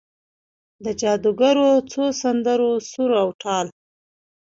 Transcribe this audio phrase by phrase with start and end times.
[0.83, 3.67] د جادوګرو څو سندرو سر او تال،